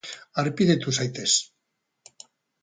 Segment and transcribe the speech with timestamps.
[0.43, 1.29] Harpidetu zaitez.